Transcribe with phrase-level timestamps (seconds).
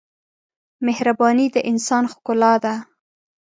[0.85, 2.73] مهرباني د انسان ښکلا ده.